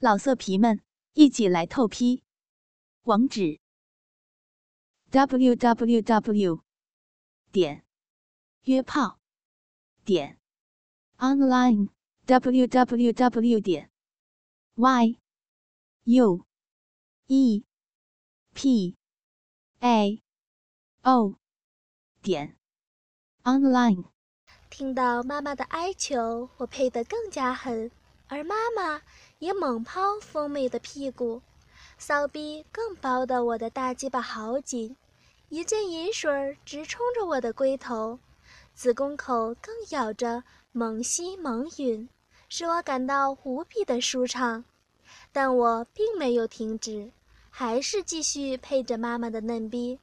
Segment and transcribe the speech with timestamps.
[0.00, 0.80] 老色皮们，
[1.14, 2.22] 一起来透批！
[3.02, 3.58] 网址
[5.10, 6.62] ：w w w
[7.50, 7.84] 点
[8.62, 9.18] 约炮
[10.04, 10.38] 点
[11.16, 11.88] online
[12.26, 13.90] w w w 点
[14.76, 15.18] y
[16.04, 16.46] u
[17.26, 17.64] e
[18.54, 18.96] p
[19.80, 20.22] a
[21.02, 21.34] o
[22.22, 22.56] 点
[23.42, 24.04] online。
[24.70, 27.90] 听到妈妈的哀求，我配得更加狠，
[28.28, 29.02] 而妈妈。
[29.38, 31.40] 也猛抛丰美的屁股，
[31.96, 34.96] 骚逼更包得我的大鸡巴好紧，
[35.48, 38.18] 一阵淫水直冲着我的龟头，
[38.74, 40.42] 子宫口更咬着
[40.72, 42.08] 猛吸猛吮，
[42.48, 44.64] 使我感到无比的舒畅。
[45.32, 47.10] 但我并没有停止，
[47.48, 49.98] 还是继续配着妈妈的嫩逼，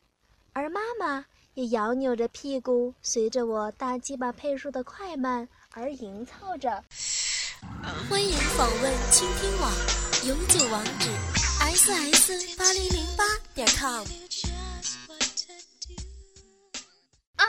[0.54, 6.84] 而妈妈也摇扭着屁股，随着我大鸡巴配数的快慢而吟操着。
[8.10, 9.72] 欢迎访问倾听网，
[10.24, 11.10] 永久网址
[11.60, 14.06] ：ss 八零零八点 com。
[17.36, 17.46] 啊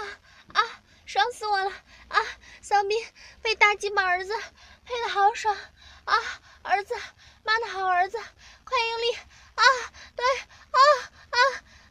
[0.52, 0.62] 啊！
[1.06, 1.70] 爽死我了！
[2.08, 2.20] 啊，
[2.62, 2.98] 小兵
[3.42, 4.32] 被大鸡巴儿子
[4.84, 5.56] 配的好爽！
[6.04, 6.14] 啊，
[6.62, 6.94] 儿子，
[7.44, 8.18] 妈的好儿子，
[8.64, 9.14] 快用力！
[9.54, 9.62] 啊，
[10.16, 10.24] 对，
[10.70, 10.78] 啊
[11.30, 11.38] 啊，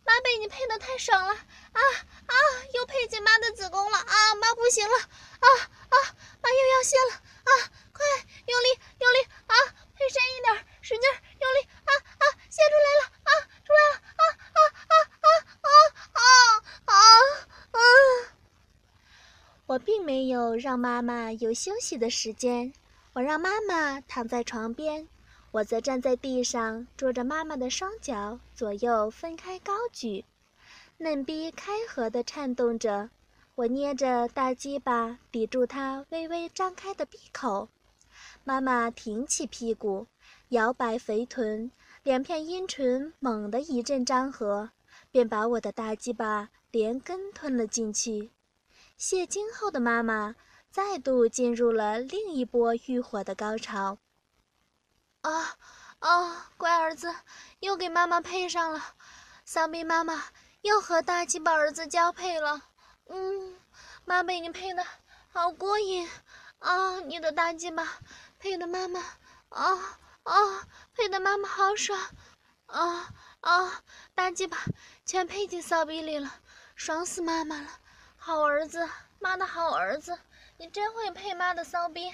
[0.05, 1.33] 妈被你配的太爽了！
[1.33, 1.81] 啊
[2.27, 2.35] 啊，
[2.73, 3.97] 又配进妈的子宫了！
[3.97, 4.97] 啊，妈不行了！
[4.99, 5.47] 啊
[5.89, 5.95] 啊，
[6.41, 7.15] 妈又要泄了！
[7.15, 7.51] 啊！
[7.95, 8.03] 快
[8.45, 8.67] 用力
[8.99, 9.55] 用力啊！
[9.95, 10.51] 配深一点，
[10.81, 11.03] 使劲
[11.39, 12.23] 用力啊啊！
[12.49, 13.31] 泄出来了啊！
[13.63, 14.59] 出来了啊啊
[14.91, 14.95] 啊
[15.63, 15.67] 啊
[16.11, 16.19] 啊
[16.83, 17.79] 啊啊！
[19.67, 22.73] 我并没有让妈妈有休息的时间，
[23.13, 25.07] 我让妈妈躺在床边，
[25.51, 30.25] 我则站在地上捉着妈妈的双脚，左右分开高举，
[30.97, 33.09] 嫩逼开合地颤动着，
[33.55, 37.69] 我捏着大鸡巴抵住她微微张开的闭口。
[38.47, 40.05] 妈妈挺起屁股，
[40.49, 41.71] 摇摆肥臀，
[42.03, 44.69] 两片阴唇猛地一阵张合，
[45.09, 48.29] 便把我的大鸡巴连根吞了进去。
[48.97, 50.35] 泄精后的妈妈
[50.69, 53.97] 再度进入了另一波欲火的高潮。
[55.21, 55.57] 啊
[55.97, 56.51] 啊！
[56.55, 57.15] 乖儿子，
[57.61, 58.79] 又给妈妈配上了，
[59.43, 60.23] 丧逼妈妈
[60.61, 62.61] 又和大鸡巴儿子交配了。
[63.07, 63.55] 嗯，
[64.05, 64.85] 妈被你配的
[65.31, 66.07] 好过瘾
[66.59, 66.99] 啊！
[66.99, 67.87] 你的大鸡巴。
[68.45, 68.99] 配的妈妈，
[69.49, 70.67] 啊啊！
[70.93, 71.99] 配的妈妈好爽，
[72.67, 73.83] 啊啊！
[74.13, 74.63] 大鸡巴
[75.03, 76.31] 全配进骚逼里了，
[76.75, 77.67] 爽死妈妈了！
[78.15, 80.15] 好儿子，妈的好儿子，
[80.57, 82.07] 你真会配妈的骚逼！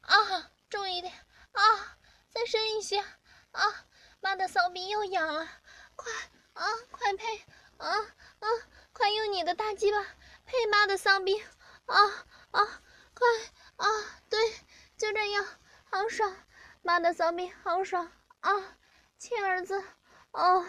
[0.00, 1.14] 啊，重一点，
[1.52, 1.62] 啊，
[2.28, 2.98] 再深一些，
[3.52, 3.86] 啊，
[4.18, 5.48] 妈的骚逼又痒了，
[5.94, 6.12] 快
[6.54, 7.38] 啊，快配，
[7.76, 7.88] 啊
[8.40, 8.48] 啊，
[8.92, 10.04] 快用你的大鸡巴
[10.44, 11.40] 配妈的骚逼！
[11.86, 12.02] 啊
[12.50, 12.82] 啊，
[13.14, 13.28] 快
[13.76, 13.86] 啊，
[14.28, 14.52] 对，
[14.96, 15.46] 就这样。
[15.90, 16.36] 好爽，
[16.82, 18.10] 妈的骚逼好爽
[18.40, 18.52] 啊！
[19.18, 19.82] 亲儿子，
[20.32, 20.66] 哦，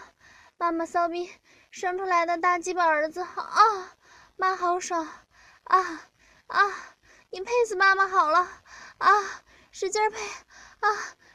[0.57, 1.29] 妈妈骚逼
[1.71, 3.95] 生出来的大鸡巴儿子啊！
[4.37, 5.07] 妈好爽
[5.65, 6.01] 啊
[6.47, 6.73] 啊！
[7.31, 8.47] 你配死妈妈好了
[8.97, 9.09] 啊！
[9.71, 10.17] 使劲配
[10.79, 10.89] 啊，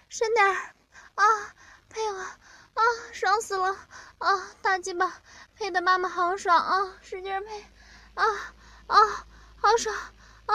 [0.09, 0.55] 深点儿
[1.15, 1.55] 啊，
[1.91, 3.77] 配我啊，爽死了
[4.19, 4.51] 啊！
[4.63, 5.13] 大鸡巴
[5.55, 6.97] 配的妈妈好爽啊！
[7.03, 7.61] 使劲配
[8.15, 8.25] 啊
[8.87, 8.97] 啊，
[9.61, 10.55] 好爽啊！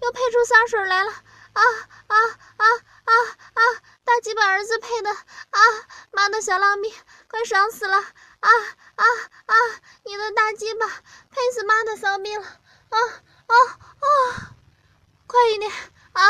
[0.00, 1.12] 又配出洒水来了。
[1.52, 1.62] 啊
[2.06, 2.16] 啊
[2.56, 2.66] 啊
[3.04, 3.12] 啊
[3.54, 3.60] 啊！
[4.04, 5.60] 大鸡巴儿子配的啊！
[6.12, 6.94] 妈的小浪逼，
[7.28, 7.96] 快爽死了！
[7.96, 8.50] 啊
[8.96, 9.04] 啊
[9.46, 9.54] 啊！
[10.04, 12.44] 你的大鸡巴配死妈的骚逼了！
[12.44, 12.98] 啊
[13.46, 13.54] 啊
[14.00, 14.54] 啊！
[15.26, 15.70] 快一点
[16.12, 16.22] 啊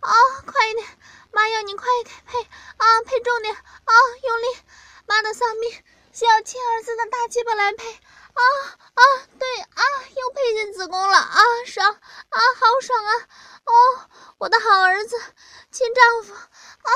[0.00, 0.12] 啊！
[0.46, 0.86] 快一点！
[1.32, 3.02] 妈要你快一点配啊！
[3.06, 3.94] 配重点啊！
[4.24, 4.58] 用力！
[5.06, 7.98] 妈的骚逼需要亲儿子的大鸡巴来配
[8.34, 8.42] 啊
[8.94, 9.02] 啊！
[9.38, 9.82] 对啊，
[10.16, 11.16] 又配进子宫了。
[11.18, 11.40] 啊！
[11.66, 12.38] 爽啊！
[12.58, 13.12] 好爽啊！
[13.64, 13.72] 哦，
[14.38, 15.16] 我的好儿子，
[15.70, 16.90] 亲丈夫，啊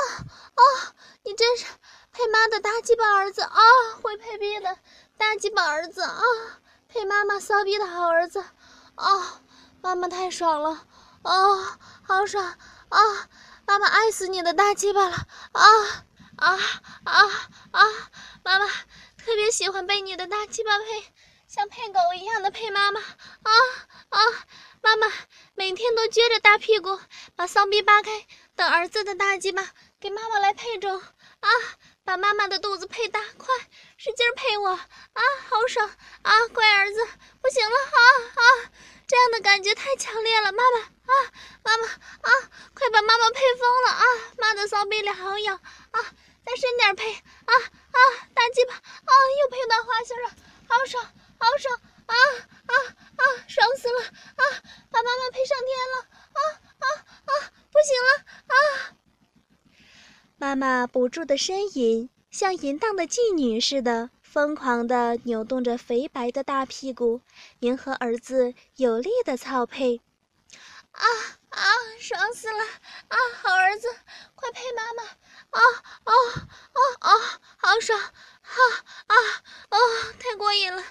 [0.55, 0.93] 啊！
[1.23, 1.65] 你真是
[2.11, 3.41] 配妈的大鸡巴儿子。
[3.41, 3.61] 啊，
[4.01, 4.77] 会配逼的
[5.17, 6.21] 大鸡巴儿子啊，
[6.87, 8.43] 配妈妈骚逼的好儿子，
[8.95, 9.41] 啊，
[9.81, 10.85] 妈妈太爽了，
[11.23, 12.43] 啊，好爽
[12.89, 12.99] 啊！
[13.65, 15.15] 妈妈爱死你的大鸡巴了，
[15.51, 15.61] 啊
[16.37, 16.59] 啊
[17.03, 17.23] 啊
[17.71, 17.83] 啊！
[18.43, 18.67] 妈妈
[19.17, 21.13] 特别喜欢被你的大鸡巴配，
[21.47, 23.51] 像配狗一样的配妈妈，啊
[24.09, 24.19] 啊！
[24.81, 25.07] 妈妈
[25.55, 26.99] 每天都撅着大屁股，
[27.37, 28.27] 把骚逼扒开，
[28.57, 29.65] 等儿子的大鸡巴
[29.97, 31.01] 给妈妈来配种
[31.39, 31.49] 啊！
[32.03, 33.47] 把妈妈的肚子配大，快
[33.95, 35.21] 使劲配我啊！
[35.49, 35.89] 好爽
[36.21, 36.47] 啊！
[36.53, 37.07] 乖儿子，
[37.41, 37.99] 不行了啊
[38.35, 38.71] 啊！
[39.07, 41.31] 这样的感觉太强烈了，妈妈啊，
[41.63, 42.29] 妈妈啊，
[42.73, 44.03] 快把妈妈配疯了啊！
[44.37, 45.55] 妈的骚逼里好痒
[45.91, 45.99] 啊！
[46.45, 47.99] 再深点配啊啊！
[48.33, 49.11] 大鸡巴啊，
[49.41, 50.29] 又配到花心了，
[50.67, 51.81] 好爽，好爽！
[52.07, 52.15] 啊
[52.67, 52.73] 啊
[53.17, 53.23] 啊！
[53.47, 54.01] 爽死了！
[54.03, 54.43] 啊，
[54.89, 56.07] 把妈妈配上天了！
[56.33, 56.39] 啊
[56.79, 56.85] 啊
[57.25, 57.31] 啊！
[57.71, 58.09] 不行了！
[58.47, 58.55] 啊！
[60.37, 67.21] 妈妈不住的呻吟，像淫荡的妓女似的，疯狂地扭动着肥白的大屁股，
[67.59, 70.01] 迎合儿子有力的操配。
[70.91, 71.05] 啊
[71.49, 71.63] 啊，
[71.99, 72.63] 爽死了！
[73.07, 73.87] 啊，好儿子，
[74.35, 75.03] 快配妈妈！
[75.03, 75.61] 啊
[76.03, 76.13] 啊
[76.71, 77.99] 啊啊，好爽！
[77.99, 78.57] 啊
[79.07, 79.15] 啊
[79.69, 79.77] 哦，
[80.19, 80.83] 太过瘾了！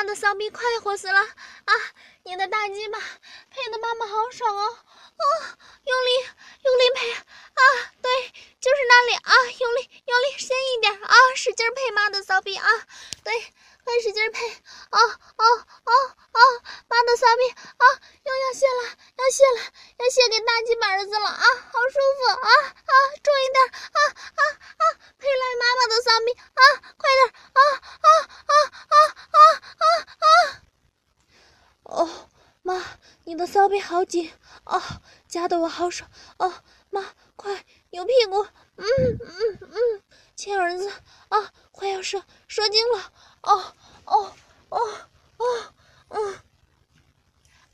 [0.00, 1.20] 妈的骚逼快活死了！
[1.20, 1.72] 啊，
[2.22, 2.98] 你的大鸡巴
[3.50, 4.64] 配的妈妈好爽哦！
[4.72, 5.24] 啊，
[5.84, 6.10] 用力
[6.62, 7.12] 用力配！
[7.12, 7.62] 啊，
[8.00, 12.66] 对，就是那里啊，用力用力深一点啊，使劲配妈的骚逼啊！
[13.22, 13.52] 对，
[13.84, 14.48] 快使劲配！
[14.48, 15.44] 啊啊
[15.84, 15.92] 啊
[16.32, 16.40] 啊！
[16.88, 17.84] 妈的骚逼啊，
[18.24, 19.60] 又要泄了，要泄了，
[19.98, 21.44] 要泄给大鸡巴儿子了啊！
[21.44, 22.92] 好舒服啊啊！
[23.22, 24.42] 重一点啊啊
[24.80, 24.82] 啊！
[25.18, 26.62] 配来妈妈的骚逼啊！
[26.96, 27.60] 快点啊
[28.00, 28.08] 啊
[28.48, 29.36] 啊啊啊！
[31.90, 32.28] 哦，
[32.62, 32.74] 妈，
[33.30, 34.28] 你的骚逼好紧
[34.64, 34.82] 哦，
[35.28, 36.52] 夹得我好爽哦！
[36.90, 38.42] 妈，快扭屁股，
[38.74, 38.84] 嗯
[39.20, 40.02] 嗯嗯，
[40.34, 40.90] 亲儿子
[41.28, 43.12] 啊，快要射射精了，
[43.42, 43.72] 哦
[44.06, 44.34] 哦
[44.70, 44.78] 哦
[45.36, 45.72] 哦，
[46.08, 46.40] 嗯，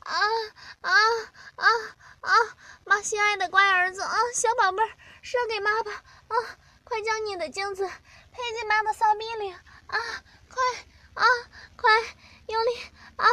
[0.01, 0.19] 啊
[0.81, 0.91] 啊
[1.55, 1.65] 啊
[2.21, 2.33] 啊！
[2.85, 4.89] 妈心爱的乖儿子啊，小宝贝儿，
[5.23, 5.91] 射给妈吧
[6.27, 6.35] 啊！
[6.83, 7.83] 快将你的精子
[8.31, 9.51] 配进妈的骚逼里
[9.87, 9.97] 啊！
[10.49, 10.63] 快
[11.15, 11.25] 啊
[11.75, 11.89] 快
[12.47, 12.69] 用力
[13.17, 13.25] 啊！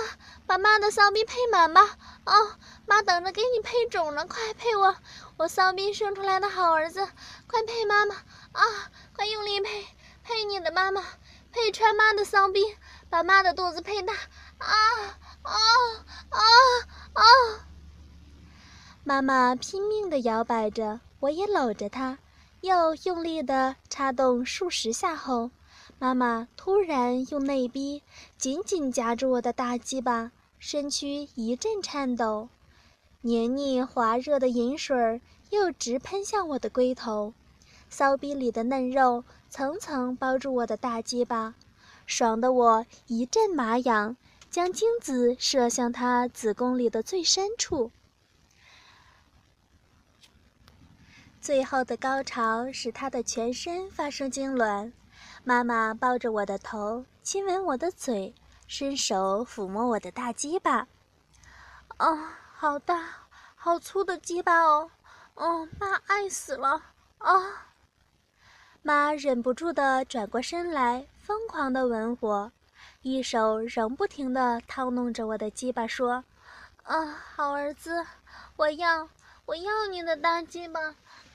[0.46, 1.80] 把妈的骚逼配满吧
[2.24, 2.34] 啊！
[2.86, 4.96] 妈等着给你配种呢，快配我！
[5.36, 7.08] 我骚逼生出来的好儿子，
[7.46, 8.14] 快配妈妈
[8.52, 8.62] 啊！
[9.14, 9.86] 快用力配，
[10.22, 11.02] 配你的妈妈，
[11.52, 12.76] 配穿妈的骚逼，
[13.08, 14.12] 把妈的肚子配大
[14.58, 14.74] 啊
[15.42, 15.52] 啊
[16.30, 16.40] 啊
[17.12, 17.22] 啊！
[19.04, 22.18] 妈妈拼命地摇摆着，我也搂着她，
[22.62, 25.50] 又用力地插动数十下后，
[25.98, 28.02] 妈妈突然用内逼
[28.36, 32.48] 紧紧夹住我的大鸡巴，身躯一阵颤抖。
[33.22, 35.20] 黏腻滑热的饮水儿
[35.50, 37.32] 又直喷向我的龟头，
[37.88, 41.54] 骚逼里的嫩肉层层包住我的大鸡巴，
[42.06, 44.16] 爽得我一阵麻痒，
[44.50, 47.90] 将精子射向他子宫里的最深处。
[51.40, 54.92] 最后的高潮使他的全身发生痉挛，
[55.44, 58.34] 妈妈抱着我的头，亲吻我的嘴，
[58.66, 60.88] 伸手抚摸我的大鸡巴。
[61.98, 62.18] 哦。
[62.56, 63.04] 好大，
[63.56, 64.90] 好粗的鸡巴哦！
[65.34, 66.80] 哦，妈爱死了
[67.18, 67.66] 啊！
[68.80, 72.50] 妈忍不住地转过身来，疯狂地吻我，
[73.02, 76.24] 一手仍不停地掏弄着我的鸡巴，说
[76.84, 77.04] ：“啊，
[77.34, 78.06] 好儿子，
[78.56, 79.10] 我要，
[79.44, 80.80] 我要你的大鸡巴，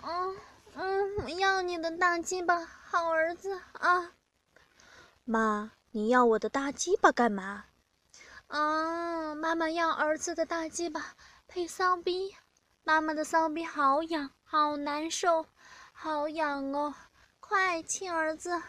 [0.01, 0.35] 嗯
[0.75, 4.11] 嗯，我要你的大鸡巴，好儿子啊！”
[5.25, 7.65] 妈，你要我的大鸡巴干嘛？
[8.47, 11.13] 嗯，妈妈要儿子的大鸡巴
[11.47, 12.35] 配骚逼，
[12.83, 15.45] 妈妈的骚逼好痒，好难受，
[15.91, 16.93] 好痒哦！
[17.39, 18.61] 快亲儿子，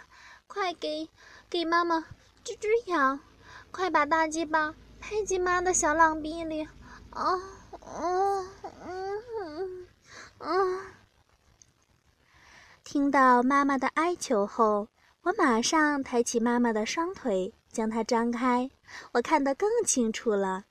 [0.46, 1.08] 快给
[1.48, 2.04] 给妈妈
[2.44, 3.20] 治治痒，
[3.70, 6.68] 快把大鸡巴配进妈的小浪逼里！
[7.10, 7.34] 啊，
[7.72, 8.48] 嗯
[8.86, 9.88] 嗯嗯
[10.38, 10.80] 嗯。
[12.92, 14.88] 听到妈妈的哀求后，
[15.22, 17.54] 我马上抬起妈妈的双腿。
[17.70, 18.68] 将它张开，
[19.12, 20.64] 我看得更清楚了。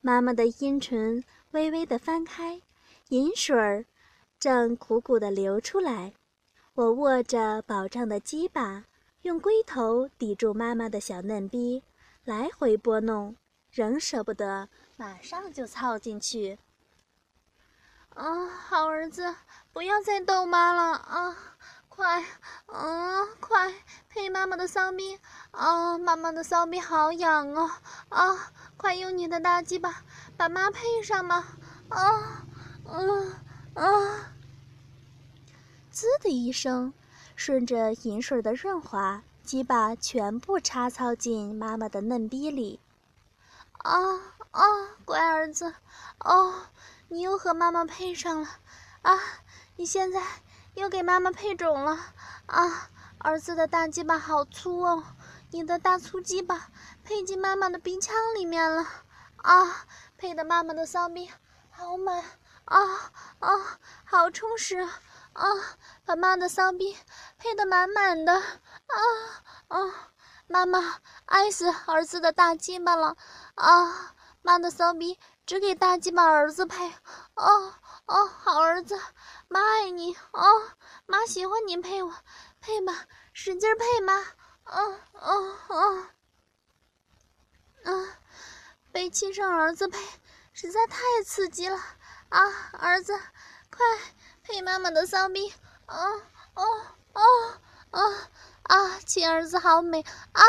[0.00, 2.62] 妈妈的阴唇微微的翻开，
[3.10, 3.84] 饮水儿
[4.40, 6.14] 正汩汩地流出来。
[6.72, 8.86] 我握着饱胀的鸡巴，
[9.20, 11.82] 用龟头抵住妈妈的小嫩逼，
[12.24, 13.36] 来回拨弄，
[13.70, 16.58] 仍舍不得马上就操进去。
[18.16, 19.34] 啊，好儿子，
[19.74, 21.36] 不要再逗妈了啊！
[21.90, 22.24] 快，
[22.66, 23.74] 嗯，快
[24.08, 25.18] 配妈妈的骚逼
[25.50, 25.98] 啊！
[25.98, 27.70] 妈妈的骚逼好痒哦！
[28.08, 30.02] 啊，快用你的大鸡巴
[30.34, 31.44] 把妈配上嘛！
[31.90, 32.46] 啊，
[32.86, 33.32] 嗯，
[33.74, 34.32] 啊，
[35.90, 36.94] 滋的一声，
[37.34, 42.80] 顺着饮水的润滑，鸡巴全部插操进妈妈的嫩逼里。
[43.72, 43.92] 啊
[44.52, 44.62] 啊，
[45.04, 45.74] 乖儿子，
[46.20, 46.54] 哦，
[47.08, 48.48] 你又和妈妈配上了
[49.02, 49.18] 啊！
[49.76, 50.22] 你现在。
[50.76, 51.98] 又给妈妈配种了
[52.44, 52.90] 啊！
[53.16, 55.02] 儿子的大鸡巴好粗哦，
[55.50, 56.68] 你的大粗鸡巴
[57.02, 58.86] 配进妈妈的鼻腔里面了
[59.38, 59.86] 啊！
[60.18, 61.32] 配的妈妈的骚逼
[61.70, 62.22] 好满
[62.66, 62.78] 啊
[63.38, 64.76] 啊，好充实
[65.32, 65.48] 啊！
[66.04, 66.94] 把妈的骚逼
[67.38, 68.42] 配得满满的啊
[69.68, 69.78] 啊！
[70.46, 73.16] 妈妈爱死儿子的大鸡巴了
[73.54, 74.14] 啊！
[74.42, 76.92] 妈的骚逼只给大鸡巴儿子配
[77.34, 77.72] 哦
[78.06, 79.00] 哦，好儿子。
[79.48, 80.70] 妈爱你哦，
[81.06, 82.12] 妈喜欢你配我，
[82.60, 84.20] 配吧，使劲配妈，
[84.64, 86.08] 嗯嗯嗯，
[87.84, 88.12] 嗯，
[88.90, 89.98] 被亲生儿子配
[90.52, 91.78] 实在太刺激了
[92.28, 92.42] 啊！
[92.72, 93.16] 儿子，
[93.70, 93.86] 快
[94.42, 95.54] 配妈妈的骚逼，
[95.86, 96.22] 哦
[96.54, 96.64] 哦
[97.12, 97.22] 哦
[97.92, 98.14] 哦
[98.68, 98.98] 啊！
[99.06, 100.42] 亲儿子好美啊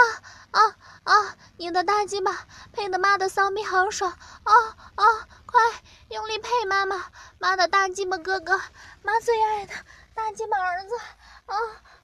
[0.52, 1.36] 啊啊！
[1.58, 4.12] 你的大鸡巴配的妈的骚逼好爽
[4.44, 4.54] 啊
[4.96, 5.28] 啊！
[5.46, 5.62] 快
[6.10, 8.60] 用力配妈妈，妈的大鸡巴哥哥，
[9.04, 9.74] 妈最爱的
[10.16, 10.98] 大鸡巴儿子
[11.46, 11.56] 啊！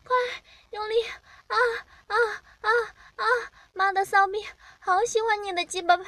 [0.05, 0.15] 快
[0.71, 1.03] 用力
[1.47, 1.55] 啊
[2.07, 2.15] 啊
[2.61, 2.69] 啊
[3.15, 3.25] 啊！
[3.73, 4.45] 妈的骚逼，
[4.79, 6.03] 好喜欢你的鸡巴配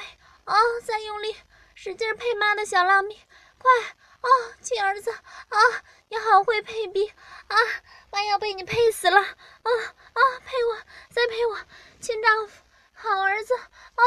[0.45, 0.55] 啊！
[0.85, 1.35] 再用力，
[1.73, 3.19] 使劲配妈的小浪逼，
[3.57, 3.71] 快
[4.25, 4.29] 啊！
[4.61, 5.57] 亲儿子啊，
[6.09, 7.07] 你好会配逼
[7.47, 7.55] 啊！
[8.11, 9.69] 妈要被你配死了啊
[10.13, 10.21] 啊！
[10.43, 10.77] 配我，
[11.11, 11.57] 再配我，
[12.01, 12.63] 亲丈夫，
[12.93, 14.03] 好儿子啊！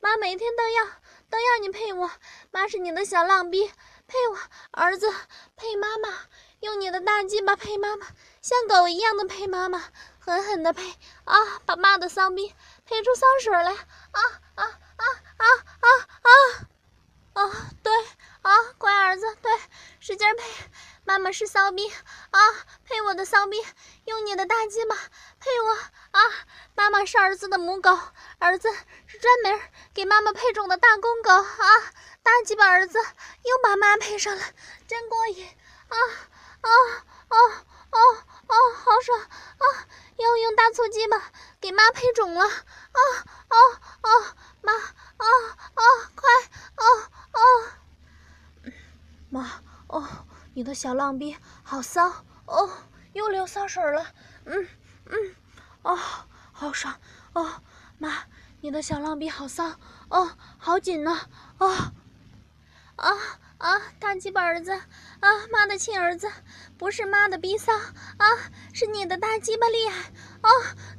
[0.00, 0.84] 妈每天都要
[1.30, 2.10] 都要你配我，
[2.50, 3.72] 妈是你的小浪逼，
[4.06, 4.38] 配我
[4.72, 5.10] 儿子，
[5.56, 6.10] 配妈妈，
[6.60, 8.06] 用你的大鸡巴配妈妈，
[8.42, 9.82] 像狗一样的配妈妈，
[10.18, 10.82] 狠狠的配
[11.24, 11.34] 啊！
[11.64, 14.20] 把妈的骚逼配出骚水来啊
[14.54, 14.64] 啊
[14.96, 15.04] 啊
[15.38, 15.46] 啊
[15.80, 15.88] 啊
[16.22, 16.30] 啊！
[17.34, 17.90] 啊，对
[18.42, 19.50] 啊，乖儿子，对，
[20.02, 20.42] 使劲配。
[21.04, 21.88] 妈妈是骚逼
[22.30, 22.40] 啊，
[22.84, 23.56] 配我的骚逼，
[24.04, 25.74] 用你的大鸡巴配我
[26.10, 26.20] 啊！
[26.74, 27.96] 妈妈是儿子的母狗，
[28.38, 28.68] 儿子
[29.06, 29.60] 是专门
[29.94, 31.66] 给妈妈配种的大公狗啊！
[32.22, 34.42] 大鸡巴儿子又把妈配上了，
[34.88, 35.46] 真过瘾
[35.88, 35.96] 啊
[36.60, 36.70] 啊
[37.28, 37.36] 啊
[37.90, 37.98] 啊
[38.46, 38.54] 啊！
[38.84, 39.86] 好爽啊！
[40.16, 41.30] 要用大粗鸡巴
[41.60, 43.00] 给妈配种了啊
[43.48, 43.56] 啊
[44.02, 44.36] 啊！
[44.62, 45.26] 妈啊
[45.74, 45.82] 啊，
[46.14, 46.30] 快
[46.74, 46.84] 啊
[47.32, 47.38] 啊！
[49.30, 50.26] 妈哦。
[50.62, 52.70] 你的小浪逼好骚哦，
[53.14, 54.06] 又流骚水了。
[54.44, 54.68] 嗯
[55.06, 55.34] 嗯，
[55.82, 55.98] 哦，
[56.52, 56.94] 好爽
[57.32, 57.60] 哦，
[57.98, 58.26] 妈，
[58.60, 59.74] 你的小浪逼好骚
[60.08, 61.18] 哦，好紧呢
[61.58, 61.68] 哦，
[62.94, 63.10] 啊
[63.58, 66.30] 啊，大鸡巴儿子啊，妈的亲儿子，
[66.78, 68.26] 不是妈的逼骚啊，
[68.72, 70.12] 是你的大鸡巴厉害
[70.44, 70.48] 哦，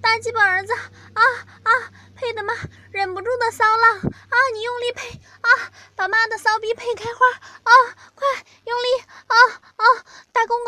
[0.02, 1.24] 大鸡巴儿子啊
[1.64, 1.72] 啊，
[2.16, 2.54] 配的妈
[2.92, 7.26] 忍不住的骚浪啊，你用力配啊，把妈的骚逼配开花
[7.64, 7.72] 啊，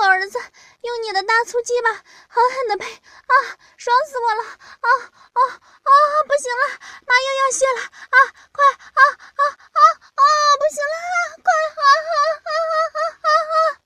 [0.08, 0.40] 儿子，
[0.82, 3.34] 用你的大粗鸡巴，狠狠的拍啊！
[3.78, 4.44] 爽死我了！
[4.44, 4.90] 啊
[5.34, 5.92] 啊啊！
[6.28, 8.18] 不行了，妈又要泄了啊！
[8.52, 9.02] 快啊
[9.36, 9.42] 啊
[9.74, 9.82] 啊
[10.16, 10.22] 啊！
[10.58, 10.96] 不行了，
[11.44, 12.52] 快啊啊啊
[12.94, 13.82] 啊啊啊！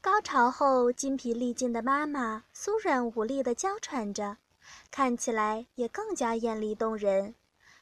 [0.00, 4.36] 高潮后筋疲力尽的妈妈酥软无力的娇喘着，
[4.90, 7.34] 看起来也更加艳丽动人。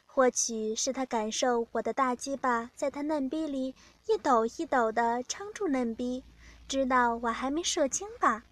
[0.07, 3.75] 或许是她感受我的大鸡巴在她嫩逼里
[4.07, 6.23] 一抖一抖的撑住嫩逼。
[6.73, 8.45] 知道我还没射精吧？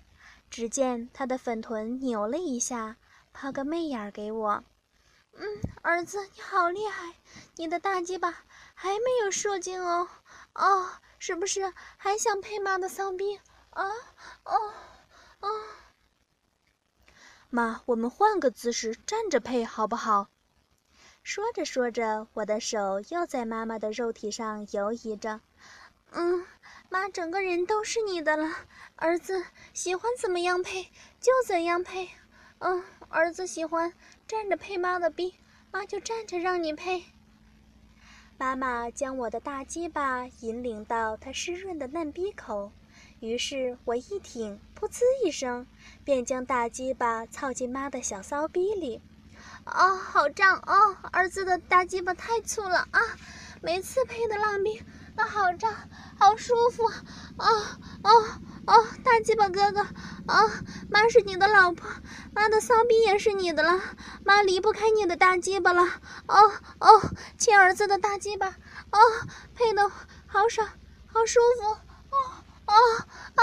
[0.50, 2.98] 只见他的粉臀扭了一下，
[3.32, 4.62] 抛个媚眼给我。
[5.32, 5.46] 嗯，
[5.80, 7.14] 儿子你好厉害，
[7.56, 10.06] 你的大鸡巴还没有射精哦。
[10.52, 13.40] 哦，是不是还想配妈的丧逼？
[13.70, 13.86] 啊，
[14.44, 14.72] 哦，
[15.40, 15.48] 哦。
[17.48, 20.28] 妈，我们换个姿势站着配好不好？
[21.22, 25.40] 说着说着，我的手又在妈妈的肉体上游移着。
[26.10, 26.44] 嗯。
[27.00, 28.54] 妈，整个人都是你的了。
[28.96, 29.42] 儿子
[29.72, 30.82] 喜欢怎么样配
[31.18, 32.10] 就怎样配。
[32.58, 33.94] 嗯，儿子喜欢
[34.28, 35.34] 站着配妈的逼，
[35.72, 37.04] 妈就站着让你配。
[38.36, 42.70] 妈妈将我的大鸡巴引领到她湿润的嫩逼口，
[43.20, 45.66] 于是我一挺，噗呲一声，
[46.04, 49.00] 便将大鸡巴操进妈的小骚逼里。
[49.64, 50.96] 啊，好胀哦！
[51.12, 53.00] 儿子的大鸡巴太粗了啊！
[53.62, 54.82] 每次配的浪逼。
[55.20, 55.70] 啊，好胀，
[56.18, 56.86] 好舒服，
[57.36, 57.46] 啊
[58.02, 58.10] 哦
[58.66, 58.86] 哦！
[59.04, 59.80] 大鸡巴哥哥，
[60.26, 60.50] 啊，
[60.88, 61.86] 妈是你的老婆，
[62.32, 63.78] 妈的骚逼也是你的了，
[64.24, 65.82] 妈离不开你的大鸡巴了，
[66.26, 67.02] 哦哦，
[67.36, 68.98] 亲儿子的大鸡巴，哦，
[69.54, 69.90] 配的
[70.26, 70.66] 好爽，
[71.12, 72.16] 好舒服，哦
[72.66, 72.74] 哦
[73.34, 73.42] 啊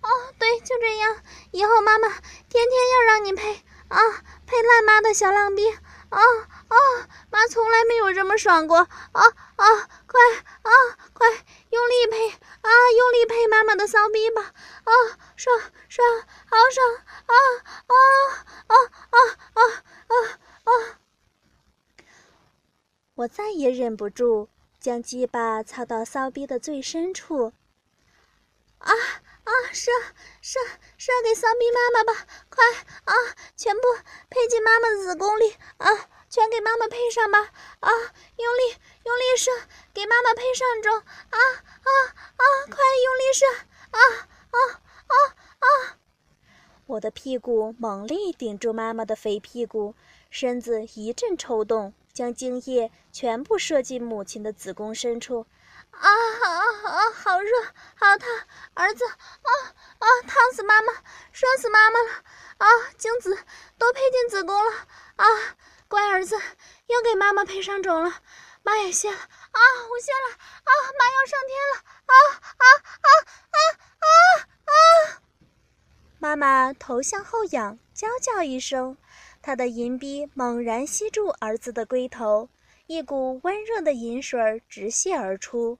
[0.00, 0.08] 啊！
[0.38, 1.14] 对，就这样，
[1.50, 2.18] 以后妈妈天
[2.48, 4.00] 天要让你配啊，
[4.46, 5.62] 配烂妈的小浪逼，
[6.10, 6.76] 啊啊，
[7.30, 9.64] 妈从来没有这么爽过，啊啊，
[10.06, 10.20] 快
[10.62, 10.70] 啊！
[11.12, 11.28] 快
[11.70, 12.70] 用力配啊！
[12.96, 14.42] 用力配妈妈的骚逼吧！
[14.42, 14.92] 啊，
[15.36, 16.06] 爽爽，
[16.46, 16.96] 好爽！
[17.26, 17.34] 啊
[17.86, 17.94] 啊
[18.68, 18.74] 啊
[19.10, 19.16] 啊
[19.54, 19.60] 啊
[20.06, 20.14] 啊
[20.64, 20.98] 啊！
[23.14, 24.48] 我再也忍不住，
[24.80, 27.52] 将鸡巴操到骚逼的最深处。
[28.78, 28.94] 啊
[29.48, 29.72] 啊！
[29.72, 29.90] 射
[30.42, 30.60] 射
[30.98, 32.26] 射给骚逼妈妈吧！
[32.50, 32.62] 快
[33.04, 33.14] 啊！
[33.56, 33.82] 全部
[34.28, 35.88] 配进妈妈子宫里啊！
[36.28, 37.38] 全给妈妈配上吧！
[37.80, 37.90] 啊，
[38.36, 39.50] 用力用力射，
[39.94, 40.94] 给妈妈配上种！
[40.98, 41.90] 啊啊
[42.36, 42.44] 啊！
[42.66, 43.46] 快用力射！
[43.90, 44.00] 啊
[44.50, 44.58] 啊
[45.06, 45.14] 啊
[45.60, 45.96] 啊！
[46.84, 49.94] 我的屁股猛力顶住妈妈的肥屁股，
[50.28, 55.46] 身子一阵抽动，将精液全部射进母亲的子宫深处。
[55.90, 57.10] 啊啊啊！
[57.12, 57.50] 好热，
[57.96, 58.28] 好烫！
[58.74, 59.50] 儿子，啊
[59.98, 60.06] 啊！
[60.26, 60.92] 烫死妈妈，
[61.32, 62.10] 射死妈妈了！
[62.58, 62.66] 啊，
[62.96, 63.36] 精子
[63.78, 64.72] 都配进子宫了！
[65.16, 65.24] 啊！
[65.88, 66.36] 乖儿子，
[66.86, 68.20] 又给妈妈配上种了，
[68.62, 69.60] 妈也谢了啊！
[69.90, 70.70] 我谢了啊！
[70.98, 72.14] 妈要上天了啊
[72.58, 72.66] 啊
[72.98, 73.08] 啊
[73.50, 73.58] 啊
[73.98, 74.06] 啊
[74.66, 75.22] 啊！
[76.18, 78.96] 妈妈头向后仰，娇叫一声，
[79.40, 82.48] 她的银臂猛然吸住儿子的龟头，
[82.88, 85.78] 一股温热的银水直泻而出。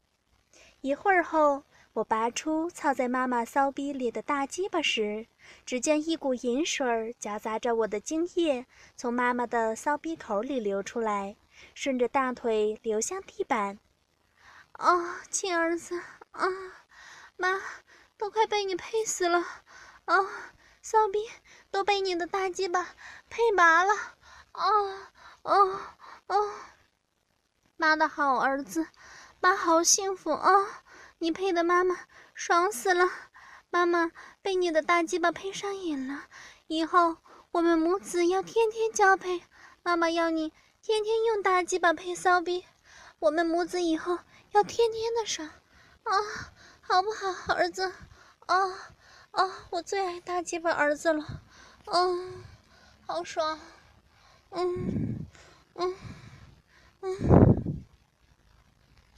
[0.82, 5.26] 一会儿后，我拔出操在妈妈骚逼里的大鸡巴时，
[5.64, 11.36] 只见一股银水夹杂着我的精液，从妈妈的骚逼口里流出来，
[11.74, 13.78] 顺着大腿流向地板。
[14.72, 15.98] 啊，亲儿子，
[16.32, 16.46] 啊，
[17.38, 17.58] 妈，
[18.18, 19.38] 都快被你配死了。
[20.04, 20.14] 啊，
[20.82, 21.20] 骚逼
[21.70, 22.94] 都被你的大鸡巴
[23.30, 23.94] 配麻了！
[24.52, 24.70] 啊，
[25.40, 25.80] 哦，
[26.26, 26.50] 哦，
[27.80, 28.88] 妈的好儿子，
[29.38, 30.50] 妈好幸福啊！
[31.18, 31.96] 你配的妈妈
[32.34, 33.08] 爽死了，
[33.70, 34.10] 妈妈
[34.42, 36.24] 被你的大鸡巴配上瘾了。
[36.66, 37.18] 以后
[37.52, 39.44] 我们母子要天天交配，
[39.84, 42.64] 妈妈要你天天用大鸡巴配骚逼，
[43.20, 44.18] 我们母子以后
[44.50, 45.48] 要天天的爽，
[46.02, 46.12] 啊，
[46.80, 47.92] 好不好，儿子？
[48.46, 48.56] 啊。
[49.30, 51.24] 啊，我最爱大鸡巴儿子了，
[51.84, 52.42] 嗯，
[53.06, 53.60] 好爽，
[54.50, 55.26] 嗯，
[55.74, 55.94] 嗯，
[57.02, 57.57] 嗯。